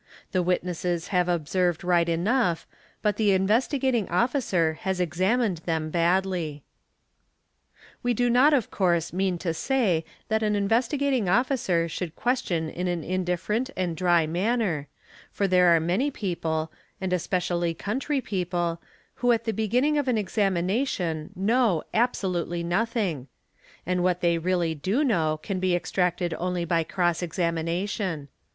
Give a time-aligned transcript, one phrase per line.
[0.31, 2.65] The witnesses have observed right enough
[3.03, 6.63] but the Investigating Officer has examined them badly.
[7.35, 12.67] | We do not of course mean to say that an Investigating Officer should question
[12.67, 14.87] in an indifferent and dry manner,
[15.31, 18.81] for there are many people, and especially country people,
[19.21, 23.27] who at the beginning of an examination know "absolutely nothing';
[23.85, 28.29] and what they really do know can be' extracted only by cross examination.